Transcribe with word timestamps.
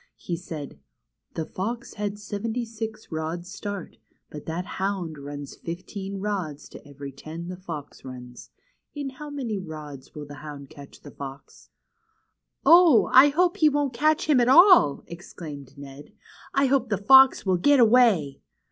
He 0.17 0.35
said: 0.35 0.79
The 1.35 1.45
fox 1.45 1.93
had 1.93 2.17
seventy 2.17 2.65
six 2.65 3.11
rods' 3.11 3.53
start, 3.53 3.97
but 4.31 4.47
that 4.47 4.65
hound 4.65 5.19
runs 5.19 5.55
fifteen 5.55 6.19
rods 6.19 6.67
to 6.69 6.83
every 6.87 7.11
ten 7.11 7.49
the 7.49 7.55
fox 7.55 8.03
runs. 8.03 8.49
In 8.95 9.09
how 9.11 9.29
many 9.29 9.59
rods 9.59 10.15
will 10.15 10.25
the 10.25 10.33
hound 10.41 10.71
catch 10.71 11.01
the 11.01 11.11
fox?" 11.11 11.69
Oh! 12.65 13.11
I 13.13 13.29
hope 13.29 13.57
he 13.57 13.69
won't 13.69 13.93
catch 13.93 14.25
him 14.27 14.39
at 14.39 14.49
all," 14.49 15.03
exclaimed 15.05 15.77
Ned. 15.77 16.13
I 16.51 16.65
hope 16.65 16.89
the 16.89 16.97
fox 16.97 17.45
will 17.45 17.57
get 17.57 17.79
away 17.79 18.41